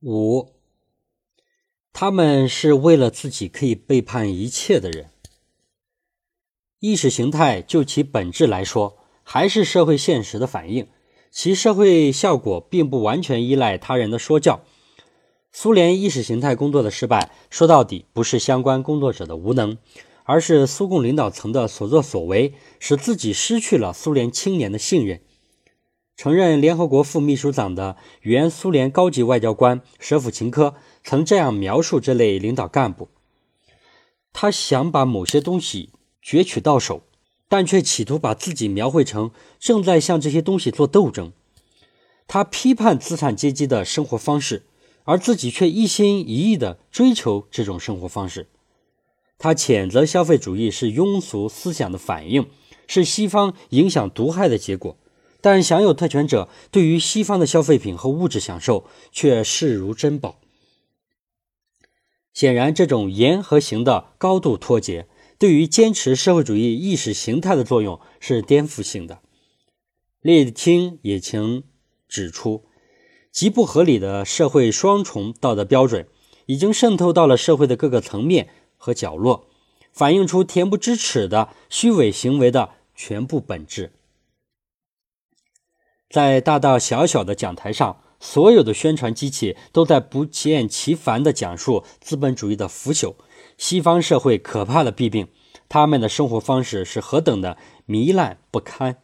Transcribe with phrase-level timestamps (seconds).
[0.00, 0.54] 五，
[1.92, 5.10] 他们是为了自己可以背叛一切的人。
[6.78, 10.86] 意识形态就其本质来说，还是社会现实的反应，
[11.32, 14.60] 其社会效果并不完全依赖他人的说教。
[15.50, 19.78] 苏联意识形态工作的失败，说到底不是相关工作者的无能，
[20.22, 25.20] 而是苏共领导层的所作所为，使自己失去了苏联青年的信任。
[26.18, 30.74] 曾任联合国副秘书长的原苏联高级外交官舍甫琴科
[31.04, 33.08] 曾这样描述这类领导干部：
[34.32, 37.02] 他想把某些东西攫取到手，
[37.48, 41.32] 但却企图把自己描绘成正在向这些东西做斗争。
[42.26, 44.64] 他批判资产阶级的生活方式。
[45.04, 48.46] 而自己却一心一意地追求这种生活方式。
[49.38, 52.46] 他谴责消费主义是庸俗思想的反应，
[52.86, 54.98] 是西方影响毒害的结果。
[55.40, 60.40] 但享有特权者对于西方的消费品和物质享受却视如珍宝。
[62.32, 65.08] 显然，这种言和行的高度脱节，
[65.38, 69.20] 对于坚持社会主义意识形态的作用是颠覆性的。
[70.20, 71.62] 列钦也曾
[72.08, 72.64] 指出。
[73.30, 76.08] 极不合理的社会双重道德标准，
[76.46, 79.46] 已经渗透到了社会的各个层面和角落，
[79.92, 83.92] 反映出恬不知耻的虚伪行为的全部本质。
[86.10, 93.14] 在大大小小的讲台上，所有的宣传机器都在不厌其烦地讲述资本主义的腐朽，
[93.56, 95.28] 西方社会可怕的弊病，
[95.68, 98.96] 他们的生活方式是何等的糜烂不堪。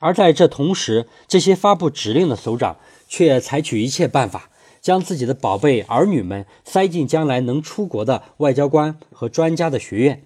[0.00, 2.76] 而在这同时，这些发布指令的首长。
[3.12, 10.22] 却采取一切办法，将自己的宝贝儿女们塞进将来能出国的外交官和专家的学院。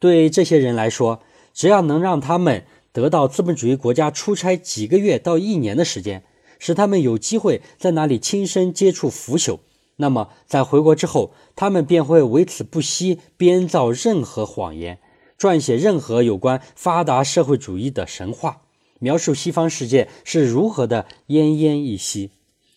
[0.00, 1.22] 对这些人来说，
[1.54, 6.24] 只要能让他们得到资本主义国家出差几个月到一年的时间，
[6.58, 9.60] 使他们有机会在那里亲身接触腐朽，
[9.96, 14.98] 那么在回国之后，他们便会为此不惜编造任何谎言，
[15.38, 18.62] 撰写任何有关发达社会主义的神话。
[18.98, 22.32] 描述西方世界是如何的奄奄一息，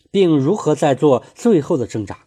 [0.10, 2.20] 并如何在做最后的挣扎。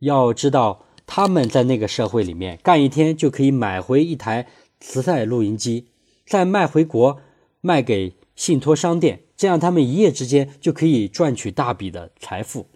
[0.00, 4.48] 要知道，他们在那个社会里面干一天就可以买回一台
[4.80, 5.86] 磁带录音机，
[6.26, 7.20] 再卖回国
[7.60, 12.66] 卖给信托商店，这样他们一夜之间就可以赚取大笔的财富。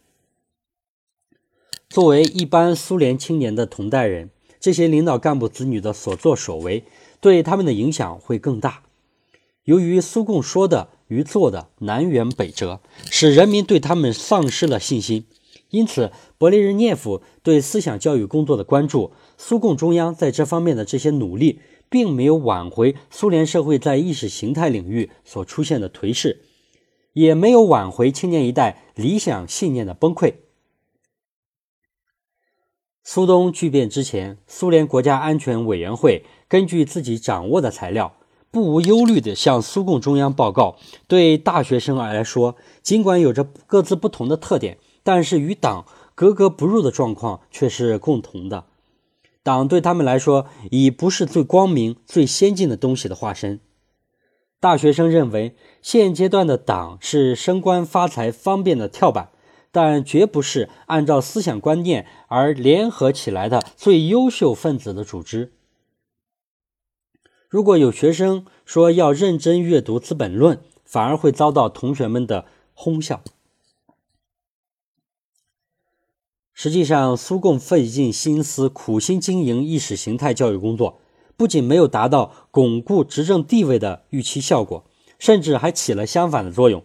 [1.88, 6.84] 作为一般苏联青年的同代人，这些领导干部子女的所作所为
[7.20, 8.82] 对他们的影响会更大。
[9.64, 12.80] 由于苏共说的与做的南辕北辙，
[13.10, 15.24] 使人民对他们丧失了信心。
[15.70, 21.60] 因此，勃列日涅夫对思想教育工作的关注，苏共中央在这方面的这些努力，
[21.90, 26.42] 并没有挽回苏联社会在意识形态领域所出现的颓势，
[27.12, 30.34] 也没有挽回青年一代理想信念的崩溃。
[33.02, 38.14] 苏东巨变之前，苏联国家安全委员会根据自己掌握的材料。
[38.50, 45.84] 不无忧虑地向苏共中央报告：对大学生来说，尽管有着各自不同的特点，但是与党
[46.14, 48.64] 格格不入的状况却是共同的。
[49.48, 53.60] 党对他们来说已不是最光明、最先进的东西的化身。
[54.60, 59.30] 大学生认为，现阶段的党是升官发财方便的跳板，
[59.72, 65.54] 但绝不是按照思想观念而联合起来的最优秀分子的组织。
[67.48, 72.44] 如果有学生说要认真阅读《资本论》，反而会遭到同学们的
[72.74, 73.22] 哄笑。
[76.60, 80.98] 实际上，苏共费尽心思、苦心经营意识形态教育工作，
[81.36, 84.84] 不仅没有达到巩固执政地位的预期效果，
[85.20, 86.82] 甚至还起了相反的作用。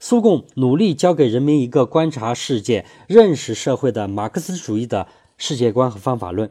[0.00, 5.06] 苏共努力教给人民一个观察世界、认识社会的马克思主义的
[5.36, 6.50] 世界观和方法论，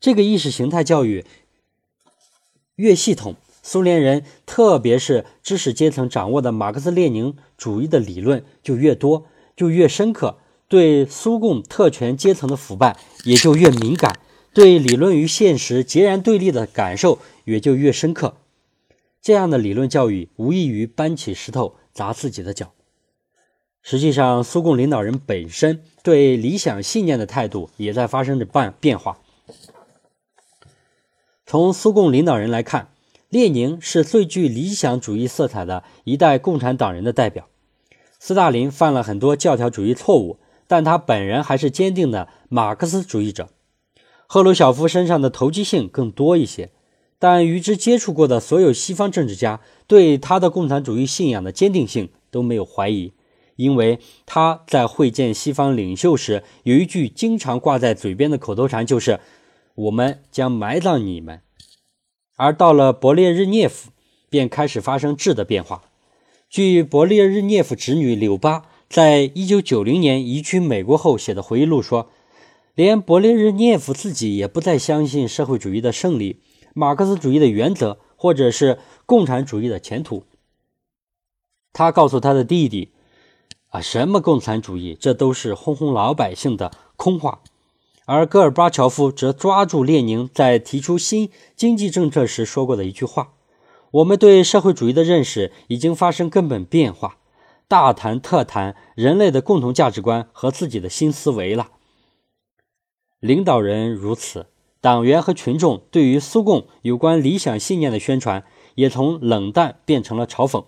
[0.00, 1.24] 这个意识形态教育。
[2.74, 10.38] 越系统，苏联人，特别是知识阶层掌握的马克思列宁主义的理论就越多，就越深刻；
[10.68, 14.20] 对苏共特权阶层的腐败也就越敏感，
[14.52, 18.36] 对理论与现实截然对立的感受也就越深刻。
[19.22, 22.72] 这样的理论教育无异于搬起石头砸自己的脚。
[23.82, 29.18] 实际上，苏共领导人本身对理想信念的态度也在发生着变变化。
[31.46, 32.90] 从苏共领导人来看，
[33.30, 37.48] 列宁是最具理想主义色彩的一代共产党人的代表。
[38.18, 40.38] 斯大林犯了很多教条主义错误，
[40.68, 43.48] 但他本人还是坚定的马克思主义者。
[44.28, 46.70] 赫鲁晓夫身上的投机性更多一些，
[47.18, 53.14] 但与之接触过的所有西方政治家对他的共产主义信仰的坚定性都没有怀疑，
[53.56, 59.18] 因为他在会见西方领袖时，有一句经常挂在嘴边的口头禅，就是
[59.74, 61.40] “我们将埋葬你们”。
[62.36, 63.90] 而到了勃列日涅夫，
[64.28, 65.82] 便开始发生质的变化。
[66.50, 72.10] 据勃列日涅夫侄女柳巴在一九九零年移居美国后写的回忆录说，
[72.74, 76.40] 连勃列日涅夫自己也不再相信社会主义的胜利、
[76.74, 80.24] 马克思主义的原则，或者是共产主义的前途。
[81.72, 82.90] 他告诉他的弟弟。
[83.70, 87.42] 啊，什么共产主义，这都是哄哄老百姓的空话。
[88.06, 93.34] 而戈尔巴乔夫则抓住列宁在提出新经济政策时说过的一句话
[93.92, 97.17] ：“我们对社会主义的认识已经发生根本变化，
[97.68, 101.70] 大谈特谈人类的共同价值观和自己的新思维了。”
[103.20, 104.46] 领导人如此，
[104.80, 108.44] 党员和群众对于苏共有关理想信念的宣传
[108.74, 110.64] 也从冷淡变成了嘲讽。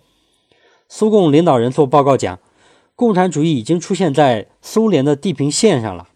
[0.89, 2.39] 苏共领导人做报告讲。
[2.97, 6.11] 共产主义已经出现在苏联的地平线上了。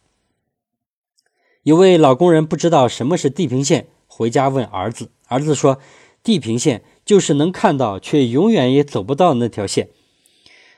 [1.62, 5.78] 有位老工人不知道什么是地平线，回家问儿子，儿子说
[6.22, 9.88] ：“地平线就是能看到却永远也走不到那条线。”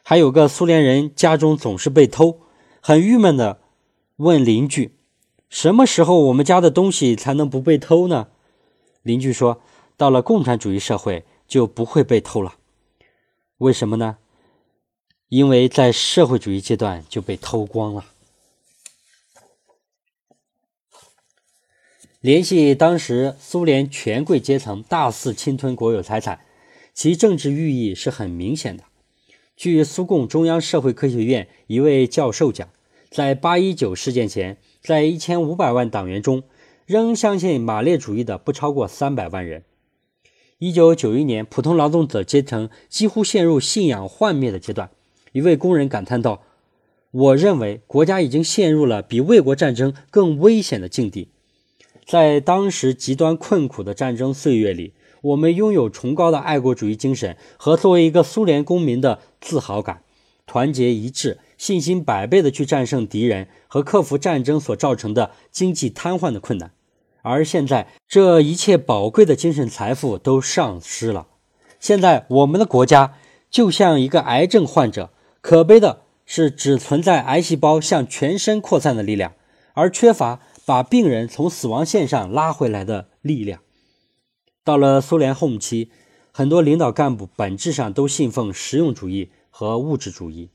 [0.09, 2.39] 还有个苏联人家中总是被偷，
[2.81, 3.59] 很郁闷的
[4.19, 4.95] 问邻居
[5.51, 8.29] ：“什么时候我们家的东西才能不被偷呢？”
[9.03, 9.61] 邻居说
[9.99, 12.55] ：“到了共产主义社会就不会被偷了。”
[13.59, 14.19] 为什么呢？
[15.29, 18.05] 因为在社会主义阶段就被偷光了。
[22.21, 26.45] 联系当时苏联权贵阶层大肆侵吞国有财产，
[26.95, 28.85] 其政治寓意是很明显的。
[29.57, 32.69] 据苏共中央社会科学院一位教授讲，
[33.11, 36.43] 在八一九事件前，在一千五百万党员中，
[36.85, 39.65] 仍相信马列主义的不超过三百万人。
[40.59, 44.91] 一九九一年，普通劳动者阶层几乎陷入信仰幻灭的阶段。
[45.33, 46.43] 一位工人感叹道
[47.11, 51.29] ：“我认为国家已经陷入了比卫国战争更危险的境地。
[52.07, 54.93] 在当时极端困苦的战争岁月里，
[55.23, 60.03] 我们拥有崇高的爱国主义精神和作为一个苏联公民的自豪感，
[60.47, 66.71] 团结一致、信心百倍地去战胜敌人和克服战争所造成的经济瘫痪的困难。
[67.23, 71.27] 而现在，这一切宝贵的精神财富都丧失了。
[71.81, 73.15] 现在，我们的国家
[73.51, 75.11] 就像一个癌症患者。”
[75.43, 79.35] 可悲的是，只存在癌细胞向全身扩散的力量，
[79.75, 83.61] 而缺乏把病人从死亡线上拉回来的力量。
[84.67, 85.91] 到了苏联后期，
[86.33, 90.49] 很多领导干部本质上都信奉实用主义和物质主义，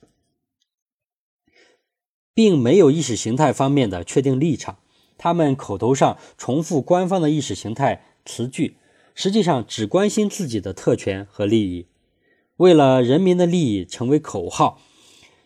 [2.34, 4.80] 并没有意识形态方面的确定立场。
[5.18, 8.76] 他们口头上重复官方的意识形态词句，
[9.16, 11.86] 实际上只关心自己的特权和利益。
[12.58, 14.82] 为了人民的利益成为口号，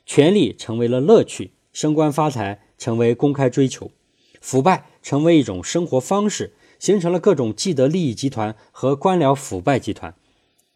[0.08, 3.92] 权力成为了乐趣，升官发财成为公开追求，
[4.42, 10.16] 腐败成为一种生活方式，形成了各种既得利益集团和官僚腐败集团。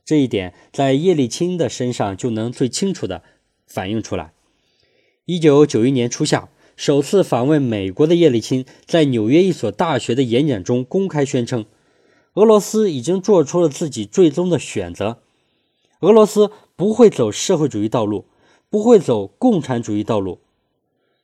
[0.06, 3.22] 这一点在叶利钦的身上就能最清楚地
[3.68, 4.34] 反映出来。
[5.26, 11.66] 一九九一年初夏，首次访问美国的叶利钦在纽约一所大学的演讲中公开宣称，
[12.34, 15.20] 俄罗斯已经做出了自己最终的选择。
[16.00, 18.26] 俄罗斯不会走社会主义道路，
[18.70, 20.40] 不会走共产主义道路，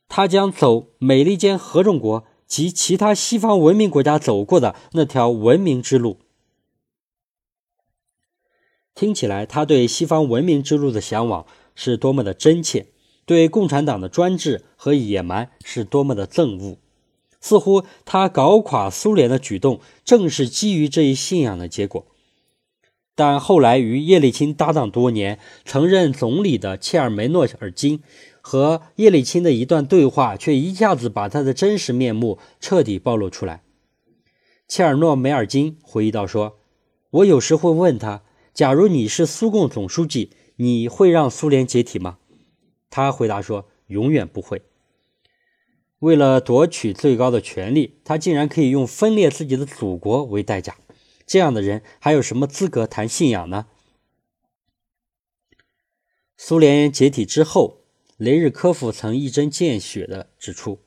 [0.08, 6.18] 他将走美利坚合众国及其他西方文明国家走过的那条文明之路。
[8.94, 12.86] 听起来，他对西方文明之路的向往是多么的真切，
[13.26, 16.78] 对共产党的专制和野蛮是多么的憎恶。
[17.38, 22.06] 似乎他搞垮苏联的举动，正是基于这一信仰的结果。
[23.14, 28.02] 但后来与叶利钦搭档多年、曾任总理的切尔梅诺尔金
[28.48, 33.64] 和叶利钦的一段对话，却一下子把他的真实面目彻底暴露出来。
[34.68, 36.56] 切尔诺梅尔金回忆道：“说，
[37.10, 38.22] 我有时会问他，
[38.54, 42.18] 假如你是苏共总书记，你会让苏联解体吗？”
[42.88, 44.62] 他回答说：“永远不会。”
[45.98, 50.76] 为了夺取最高的权力，他竟然可以用分裂自己的祖国为代价。
[51.26, 53.66] 这样的人还有什么资格谈信仰呢？
[56.36, 57.80] 苏联解体之后，
[58.18, 60.78] 雷日科夫曾一针见血地指出：“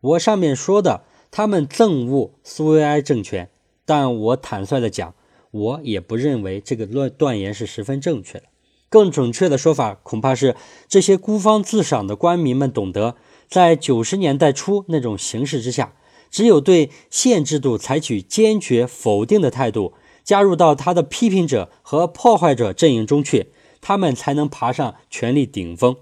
[0.00, 3.50] 我上面说的，他们憎恶苏维埃政权，
[3.84, 5.14] 但我坦率地讲，
[5.50, 8.44] 我也不认为这个断断言是十分正确的。
[8.88, 10.56] 更准确的说法，恐怕是
[10.88, 13.16] 这些孤芳自赏的官民们懂得，
[13.48, 15.94] 在九十年代初那种形势之下。”
[16.30, 19.92] 只有对现制度采取坚决否定的态度，
[20.24, 23.48] 加入到他的批评者和破坏者阵营中去，
[23.82, 25.94] 他们才能爬上权力顶峰。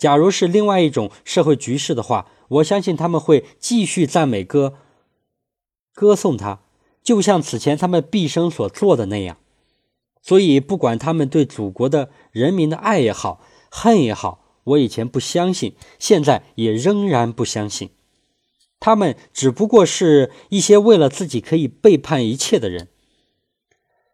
[0.00, 4.78] 假如是另外一种社会局势的话，我相信他们会继续赞美歌，
[5.92, 6.60] 歌颂他，
[7.02, 9.36] 就像此前他们毕生所做的那样。
[10.22, 17.90] 所以，不管他们对祖国的人民的爱也好，恨也好，我以前不相信，现在也仍然不相信。
[18.78, 22.88] 他们只不过是一些为了自己可以背叛一切的人。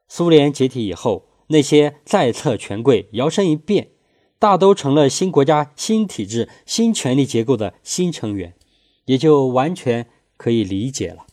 [0.08, 3.90] 苏联解体以后，那些在册权贵摇身一变，
[4.38, 8.54] 大都成了新国家、新体制、新权力结构的新成员，
[9.06, 11.26] 也就完全可以理解了。